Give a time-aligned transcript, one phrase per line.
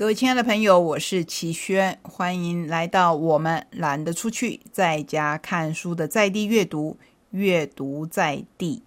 [0.00, 6.96] 各位亲爱的朋友，我是齐轩，欢迎来到我们懒得出去，在家看书的在地阅读，
[7.32, 8.82] 阅读在地。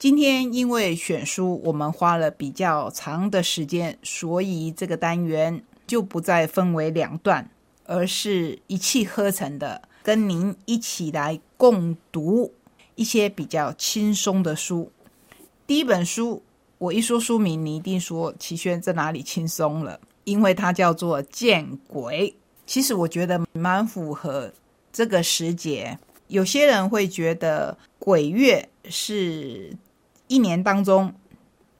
[0.00, 7.48] 今天因为选书，我们花了比较长的时间，所以这个单元就不再分为两段，
[7.84, 12.52] 而是一气呵成的，跟您一起来共读
[12.96, 14.90] 一些比较轻松的书。
[15.68, 16.42] 第一本书，
[16.78, 20.00] 我一说书名，你一定说齐轩在哪里轻松了。
[20.28, 24.52] 因为它叫做见鬼，其实我觉得蛮符合
[24.92, 25.98] 这个时节。
[26.26, 29.74] 有些人会觉得鬼月是
[30.26, 31.14] 一年当中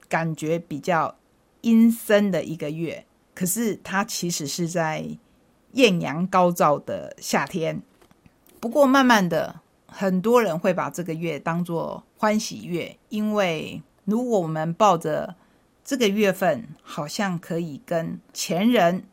[0.09, 1.15] 感觉比较
[1.61, 5.05] 阴森的一个月，可是它其实是在
[5.73, 7.83] 艳阳高照的夏天。
[8.59, 15.37] 不过慢慢的，很多人会把这个月当做欢喜月，因为如果我们抱着
[15.88, 19.05] 这个月份好像可以跟前人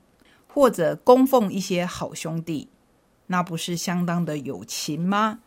[0.46, 2.68] 或者供奉一些好兄弟，
[3.28, 5.40] 那不是相当的有情吗？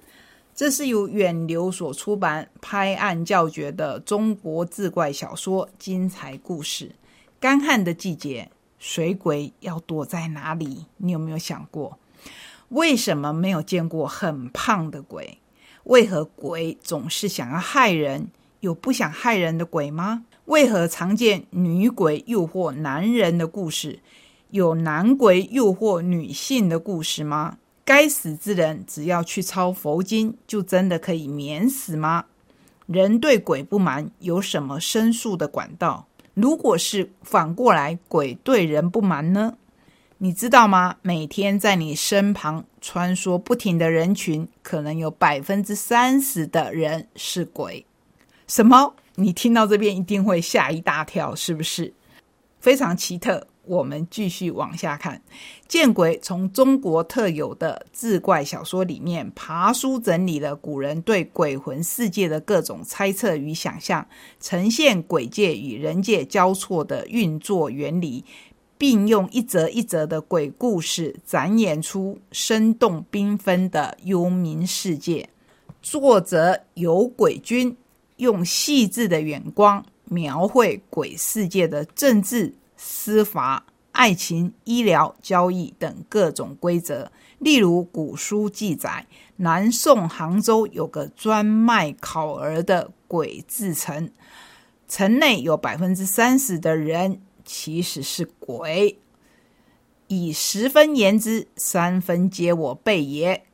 [0.54, 6.92] 这是由远流所出版、拍案叫绝的中国志怪小说精彩故事。
[7.38, 10.86] 干旱的季节，水鬼要躲在哪里？
[10.96, 11.98] 你有没有想过，
[12.70, 15.36] 为什么没有见过很胖的鬼？
[15.84, 18.30] 为何鬼总是想要害人？
[18.60, 20.24] 有不想害人的鬼吗？
[20.48, 24.00] 为何常见女鬼诱惑男人的故事？
[24.48, 27.58] 有男鬼诱惑女性的故事吗？
[27.84, 32.24] 该死之人只要去抄佛经，就真的可以免死吗？
[32.86, 36.06] 人对鬼不满，有什么申诉的管道？
[36.32, 39.58] 如果是反过来，鬼对人不满呢？
[40.16, 40.96] 你知道吗？
[41.02, 47.84] 每天在你身旁穿梭不停的人群，可能有百分之三十的人是鬼。
[48.46, 48.94] 什么？
[49.20, 51.92] 你听到这边一定会吓一大跳，是不是？
[52.60, 53.48] 非常奇特。
[53.64, 55.20] 我们继续往下看，
[55.66, 64.06] 见鬼从中国特有的志怪小说里面爬书整理了古人对鬼魂世界的各种猜测与想象，
[64.40, 68.24] 呈现鬼界与人界交错的运作原理，
[68.78, 75.28] 并用一则一则的鬼故事展演出生动缤纷的幽冥世界。
[75.82, 77.76] 作者有鬼君。
[78.18, 87.10] 用细致的眼光描绘鬼世界的政治、司法、爱情、医疗、交易等各种规则。
[87.38, 89.06] 例如，古书记载，
[89.36, 94.10] 南宋杭州有个专卖烤儿的鬼字城，
[94.88, 98.98] 城内有百分之三十的人其实是鬼。
[100.08, 103.44] 以十分言之，三分皆我辈也。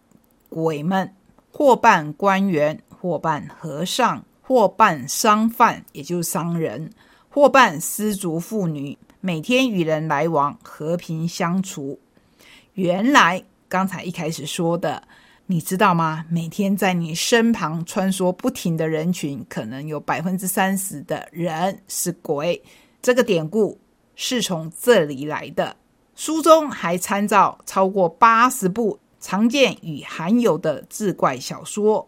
[0.48, 1.12] 鬼们
[1.50, 4.24] 或扮官员，或扮和尚。
[4.46, 6.90] 或扮商贩，也就是商人；
[7.30, 11.98] 或扮失足妇女，每天与人来往，和平相处。
[12.74, 15.02] 原来刚才一开始说的，
[15.46, 16.26] 你知道吗？
[16.28, 22.62] 每天在你身旁穿梭不停的人群，可能有百分之三十的人是鬼。
[23.00, 23.78] 这个典故
[24.14, 25.74] 是从这里来的。
[26.14, 32.06] 书中还参照超过八十部常见与罕有的志怪小说。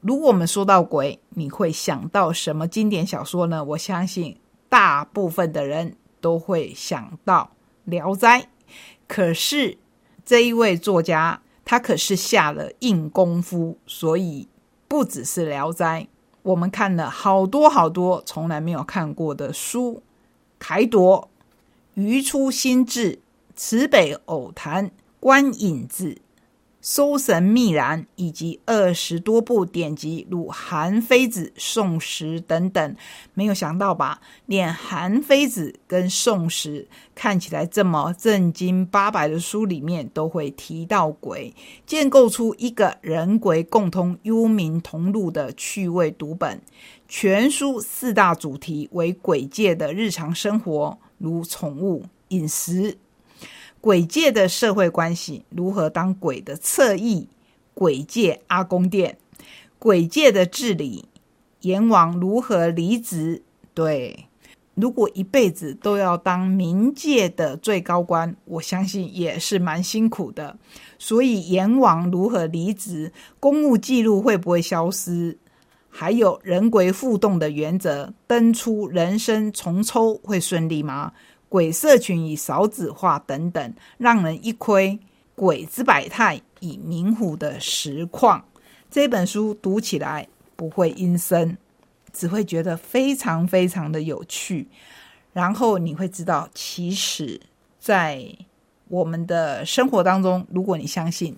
[0.00, 3.64] 如果我们说到鬼，你会想到什么经典小说呢？
[3.64, 4.38] 我相信
[4.68, 7.50] 大部分的人都会想到
[7.90, 8.42] 《聊斋》。
[9.08, 9.76] 可是
[10.24, 14.46] 这一位作家，他可是下了硬功夫，所以
[14.86, 16.02] 不只是《聊斋》，
[16.42, 19.94] 我们看了好多好多从来没有看过的书，
[20.60, 21.22] 《凯朵》
[21.94, 23.12] 《余出新志》
[23.56, 24.86] 《池北偶谈》
[25.18, 26.14] 《观影志》。
[26.90, 32.96] 《搜神秘览》以及二十多部典籍，如《韩非子》《宋史》等等，
[33.34, 34.22] 没有想到吧？
[34.46, 36.84] 连《韩非子》跟《宋史》
[37.14, 41.54] 看起来这么正经八百的书里面，都会提到鬼，
[41.84, 46.58] 建构出一个人鬼共通、 幽冥同路的趣味读本。
[47.06, 52.96] 全书四大主题为鬼界的日常生活，如宠物、饮食。
[53.80, 57.28] 鬼界的社会关系如何当鬼的侧翼？
[57.74, 59.18] 鬼界阿公殿，
[59.78, 61.04] 鬼界的治理，
[61.60, 63.42] 阎王如何离职？
[63.72, 64.26] 对，
[64.74, 70.58] 如果一辈子都要当冥界的最高官，我相信也是蛮辛苦的。
[70.98, 73.12] 所以阎王如何离职？
[73.38, 75.38] 公务记录会不会消失？
[75.88, 81.12] 还有人鬼互动的原则，登出人生重抽会顺利吗？
[81.48, 84.98] 鬼社群以少子化等等，让人一窥
[85.34, 88.44] 鬼之百态以明虎的实况。
[88.90, 91.56] 这本书读起来不会阴森，
[92.12, 94.68] 只会觉得非常非常的有趣。
[95.32, 97.40] 然后你会知道，其实
[97.78, 98.26] 在
[98.88, 101.36] 我们的生活当中，如果你相信，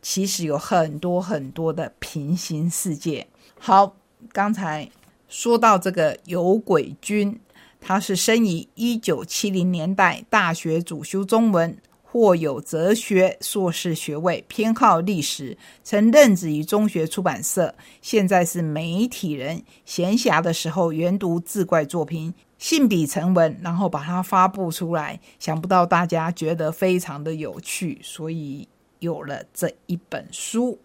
[0.00, 3.26] 其实有很多很多的平行世界。
[3.58, 3.96] 好，
[4.32, 4.88] 刚才
[5.28, 7.40] 说到这个有鬼君，
[7.80, 11.76] 他是生于一九七零年代，大学主修中文。
[12.12, 17.72] 或有哲学硕士学位，偏好历史，曾任职于中学出版社，
[18.02, 19.62] 现在是媒体人。
[19.84, 25.20] 闲暇的时候研读志怪作品，信笔成文，然后把它发布出来。
[25.38, 28.66] 想不到大家觉得非常的有趣，所以
[28.98, 30.76] 有了这一本书，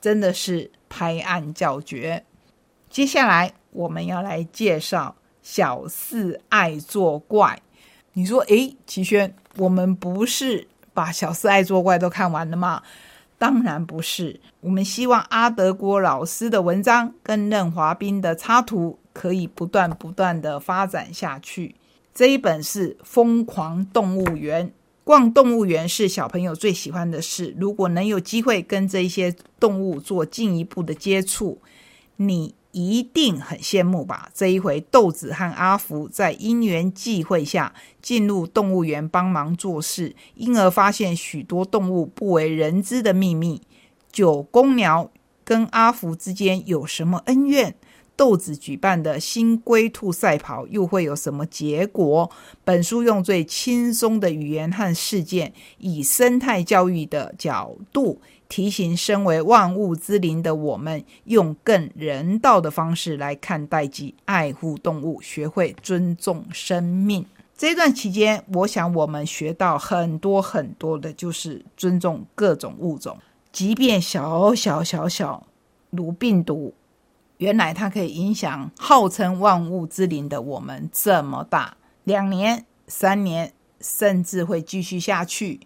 [0.00, 2.24] 真的是拍案叫绝。
[2.88, 7.60] 接下来我们要来介绍小四爱作怪。
[8.14, 12.82] 你说，诶，齐轩，我们不是把《小四爱作怪》都看完了吗？
[13.38, 14.38] 当然不是。
[14.60, 21.74] 我们希望阿德国老师的文章跟任华斌的插图可以不断不断的发展下去。
[22.14, 24.68] 这一本是《疯狂动物园》，
[25.02, 27.56] 逛动物园是小朋友最喜欢的事。
[27.58, 31.58] 如果能有机会跟这些动物做进一步的接触，
[32.16, 32.54] 你。
[32.72, 34.28] 一定很羡慕吧？
[34.34, 43.62] 这一回，豆子和阿福在因缘际会下进入动物园帮忙做事，因而发现许多动物不为人知的秘密。
[44.10, 45.10] 九公鸟
[45.44, 47.74] 跟阿福之间有什么恩怨？
[48.14, 52.30] 豆子举办的新龟兔赛跑又会有什么结果？
[52.62, 58.20] 本书用最轻松的语言和事件，以生态教育的角度。
[58.52, 67.24] 提醒身为万物之灵的我们，用更人道的方式来看待及爱护动物，学会尊重生命。
[67.56, 73.16] 这段期间，我想我们学到很多很多的，就是尊重各种物种，
[73.50, 75.46] 即便小小小小
[75.88, 76.74] 如病毒，
[77.38, 81.78] 原来它可以影响号称万物之灵的我们这么大。
[82.04, 85.60] 两年、三年，甚至会继续下去，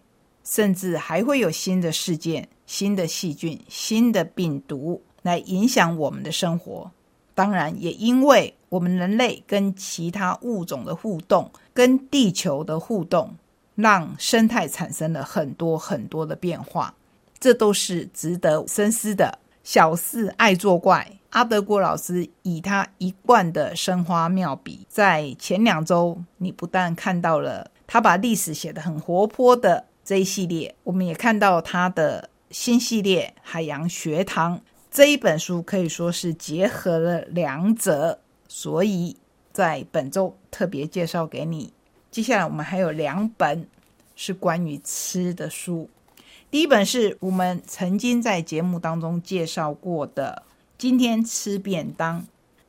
[0.46, 2.48] 甚至还会有新的事件。
[2.64, 6.90] 新的细菌、新的病毒来影响我们的生活，
[7.32, 13.37] 当然也因为我们人类跟其他物种的互动、跟地球的互动，
[13.76, 16.92] 让生态产生了很多很多的变化，
[17.38, 19.38] 这都是值得深思的。
[19.62, 32.31] 小四爱作怪，阿德国老师以他一贯的生花妙笔，在前两周，你不但看到了他把历史写得很活泼的这一系列，我们也看到他的。
[32.49, 34.58] 新系列《海洋学堂》
[34.88, 39.17] 这一本书可以说是结合了两者，所以
[39.53, 41.73] 在本周特别介绍给你。
[42.08, 43.69] 接下来我们还有两本
[44.14, 45.91] 是关于吃的书，
[46.49, 50.44] 第一本是我们曾经在节目当中介绍过的
[50.79, 52.20] 《今天吃便当》，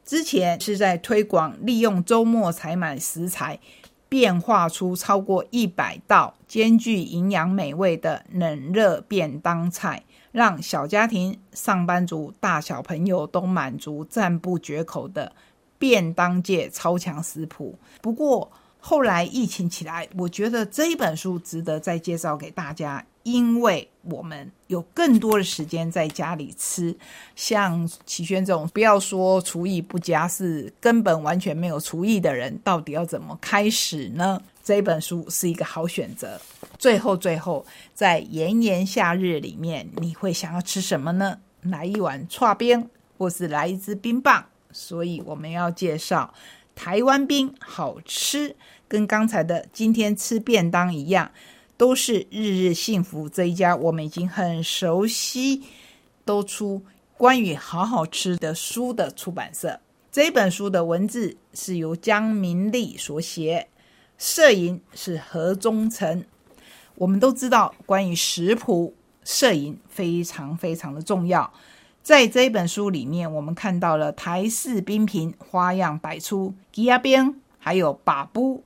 [0.04, 3.60] 之前是在推广利用周末采买食材。
[4.09, 15.33] 变化出超过一百道兼具营养美味的冷热便当菜，让小家庭、上班族、大小朋友都满足、赞不绝口的
[15.77, 17.77] 便当界超强食谱。
[18.01, 23.06] 不过后来疫情起来，我觉得这一本书值得再介绍给大家。
[23.24, 26.95] 因为我们有更多的时间在家里吃，
[27.35, 34.41] 像齐轩这种不要说厨艺不佳，是根本完全没有厨艺的人，到底要怎么开始呢？
[34.63, 36.39] 这本书是一个好选择。
[36.80, 41.37] 最后，最后，在炎炎夏日里面，你会想要吃什么呢？
[41.63, 44.45] 来一碗串冰，或是来一支冰棒。
[44.71, 46.33] 所以我们要介绍
[46.78, 48.56] 台湾冰，好吃，
[48.88, 51.31] 跟刚才的今天吃便当一样。
[51.76, 55.64] 都是日日幸福这一家，我们已经很熟悉，
[56.24, 56.84] 都出
[57.16, 59.80] 关于好好吃的书的出版社。
[60.12, 63.68] 这本书的文字是由江明丽所写，
[64.18, 66.26] 摄影是何忠成。
[66.96, 71.54] 我们都知道，关于食谱，摄影非常非常的重要。
[72.07, 78.64] 在这本书里面，我们看到了台式冰品花样百出，鸡鸭冰，还有把布、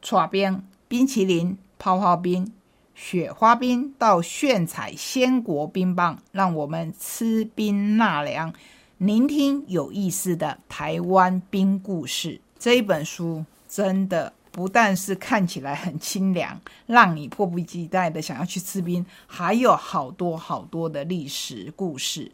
[0.00, 1.58] 串冰、冰淇淋。
[1.76, 2.52] 泡泡冰、
[2.94, 8.54] 雪花冰到炫彩鲜果冰棒，让我们吃冰纳凉，
[8.98, 12.40] 聆听有意思的台湾冰故事。
[12.60, 22.30] 这一本书真的不但是看起来很清凉，让你迫不及待的想要去吃冰，还有好多好多的历史故事。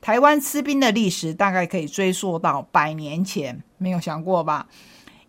[0.00, 4.68] 台湾吃冰的历史大概可以追溯到百年前，没有想过吧？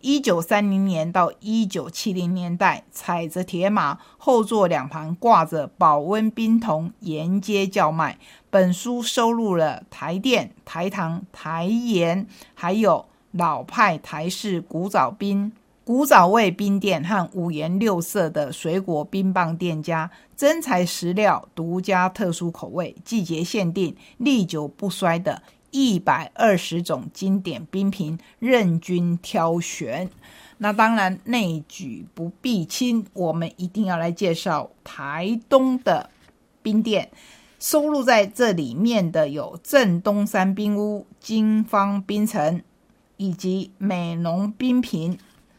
[0.00, 8.16] 一九三零年到一九七零年代，踩着铁马，后座两旁挂着保温冰桶，沿街叫卖。
[8.48, 15.52] 本书收录了台电、台糖、台盐，还有老派台式古早冰、
[15.88, 30.10] 古早味冰店和五颜六色的水果冰棒店家，真材实料，独家特殊口味，季节限定，历久不衰的一百二十种经典冰品，任君挑选。
[30.58, 36.10] 那当然，内举不避亲，我们一定要来介绍台东的
[36.60, 37.08] 冰店。
[37.58, 42.62] 收录在这里面的有正东山冰屋、金方冰城
[43.16, 45.18] 以及美浓冰品。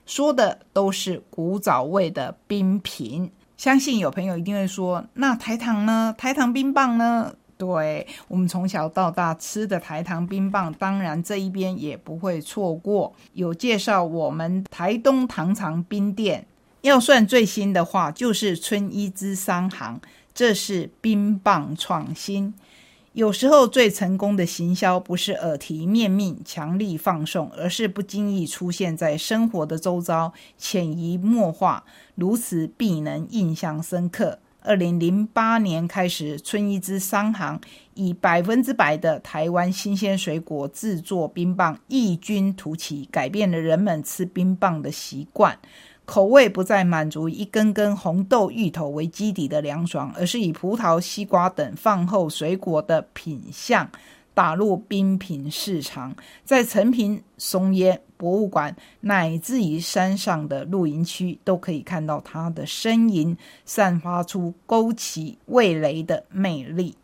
[0.10, 6.16] 说的都是古早味的冰品，相信有朋友一定会说：“那台糖呢？
[6.18, 13.14] 台糖冰棒呢？”对我们从小到大吃的台糖冰棒，当然这一边也不会错过。
[13.34, 16.48] 有介绍我们台东糖厂冰店，
[16.82, 20.02] 要算最新的话，就是春一之商行，
[20.34, 22.52] 这是冰棒创新。
[23.20, 31.84] 有时候最成功的行销不是耳提面命、强力放送，而是不经意出现在生活的周遭，潜移默化，
[32.16, 34.40] 如此必能印象深刻。
[34.62, 37.60] 二零零八年开始，春一之商行
[37.94, 45.60] 以百分之百的台湾新鲜水果制作冰棒，异军突起，改变了人们吃冰棒的习惯。
[46.10, 53.88] 口味不再满足一根根红豆、芋头为基底的凉爽，而是以葡萄、西瓜等饭后水果的品相
[54.34, 66.96] 打入冰品市场，在成品、松烟博物馆乃至于山上的露营区，都可以看到它的身影，散发出勾起味蕾的魅力。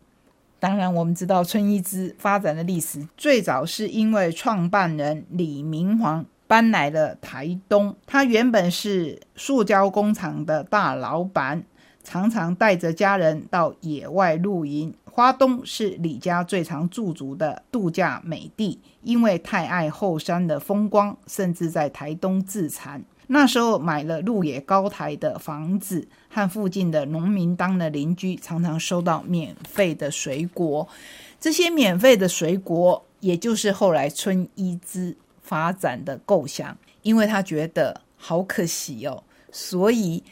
[0.58, 6.26] 当然，我们知道春一枝发展的历史，最早是因为创办人李明煌。
[6.46, 11.64] 搬来了台东，他原本是塑胶工厂的大老板，
[12.04, 14.94] 常常带着家人到野外露营。
[15.10, 23.02] 花东是李家最常驻足的度假美地，因为太爱后山的风光，甚至在台东自产。
[23.28, 30.86] 那时候买了鹿野高台的房子，和附近的农民当了邻居，常常收到免费的水果。
[31.40, 35.16] 这些免费的水果，也就是后来春一枝。
[35.46, 39.22] 发展的构想，因为他觉得好可惜哦，
[39.52, 40.22] 所以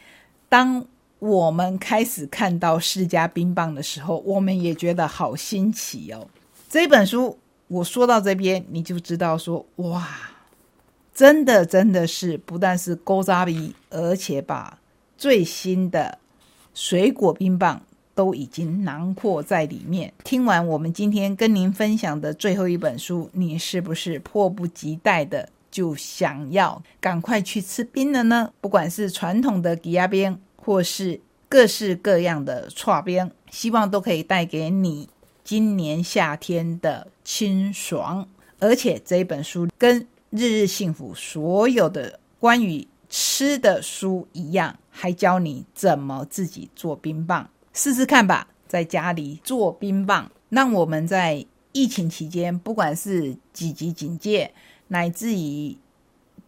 [0.49, 0.85] 当
[1.19, 6.27] 我们开始看到世家冰棒的时候，我们也觉得好新奇哦。
[6.69, 10.05] 这本书我说到这边，你就知道说，哇，
[11.13, 14.77] 真的真的是不但是勾扎比，而且把
[15.17, 16.19] 最新的
[16.73, 17.81] 水果冰棒。
[18.15, 20.11] 都已经囊括在里面。
[20.23, 28.51] 听完我们今天跟您分享的最后一本书，你是不是迫不及待的就想要赶快去吃冰了呢？
[28.61, 31.19] 不管是传统的挤压冰，或是
[31.49, 35.09] 各式各样的串冰，希望都可以带给你
[35.43, 38.27] 今年夏天的清爽。
[38.59, 47.49] 而且这一本书跟日日幸福所有的关于吃的书一样，还教你怎么自己做冰棒。
[47.75, 54.53] 试试看吧，在家里做冰棒，让我们在疫情期间，不管是几级警戒，
[54.87, 55.75] 乃至于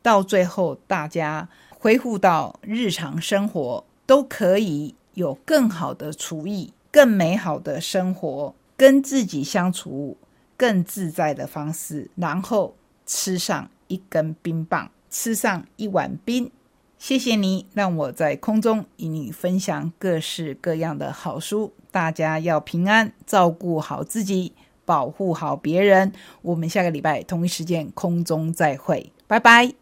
[0.01, 10.15] 到最后大家恢复到日常生活，都可以有更好的厨艺、更美好的生活，跟自己相处
[10.55, 12.74] 更自在的方式，然后
[13.05, 16.50] 吃上一根冰棒，吃上一碗冰。
[16.98, 21.74] 谢谢你让我在空中与你分享各式各样的好书。
[21.92, 26.12] 大家要平安，照顾好自己，保护好别人。
[26.42, 29.77] 我们下个礼拜同一时间空中再会，拜拜。